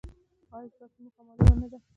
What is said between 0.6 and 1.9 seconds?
ستاسو موخه معلومه نه ده؟